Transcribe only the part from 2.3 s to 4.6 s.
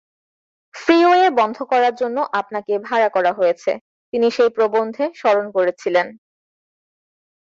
আপনাকে ভাড়া করা হয়েছে,' তিনি সেই